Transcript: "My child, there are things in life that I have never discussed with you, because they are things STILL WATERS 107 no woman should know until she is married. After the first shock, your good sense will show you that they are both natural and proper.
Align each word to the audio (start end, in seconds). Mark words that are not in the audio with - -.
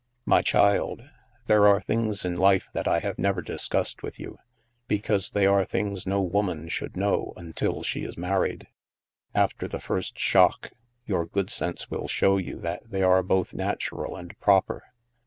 "My 0.35 0.41
child, 0.41 1.03
there 1.45 1.67
are 1.67 1.79
things 1.79 2.25
in 2.25 2.35
life 2.35 2.69
that 2.73 2.87
I 2.87 3.01
have 3.01 3.19
never 3.19 3.39
discussed 3.39 4.01
with 4.01 4.19
you, 4.19 4.39
because 4.87 5.29
they 5.29 5.45
are 5.45 5.63
things 5.63 6.01
STILL 6.01 6.23
WATERS 6.23 6.33
107 6.33 6.49
no 6.55 6.61
woman 6.63 6.67
should 6.69 6.97
know 6.97 7.33
until 7.37 7.83
she 7.83 8.03
is 8.03 8.17
married. 8.17 8.65
After 9.35 9.67
the 9.67 9.79
first 9.79 10.17
shock, 10.17 10.71
your 11.05 11.27
good 11.27 11.51
sense 11.51 11.91
will 11.91 12.07
show 12.07 12.37
you 12.37 12.57
that 12.61 12.89
they 12.89 13.03
are 13.03 13.21
both 13.21 13.53
natural 13.53 14.15
and 14.15 14.35
proper. 14.39 14.85